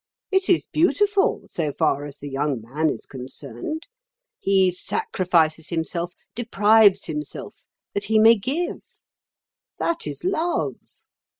It 0.31 0.49
is 0.49 0.65
beautiful—so 0.71 1.73
far 1.73 2.05
as 2.05 2.17
the 2.17 2.27
young 2.27 2.59
man 2.59 2.89
is 2.89 3.05
concerned. 3.05 3.83
He 4.39 4.71
sacrifices 4.71 5.67
himself, 5.69 6.15
deprives 6.33 7.05
himself, 7.05 7.53
that 7.93 8.05
he 8.05 8.17
may 8.17 8.35
give. 8.35 8.79
That 9.77 10.07
is 10.07 10.23
love. 10.23 10.77